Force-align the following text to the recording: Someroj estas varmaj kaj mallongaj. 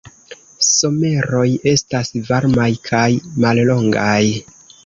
Someroj 0.67 1.43
estas 1.73 2.11
varmaj 2.31 2.69
kaj 2.91 3.07
mallongaj. 3.45 4.21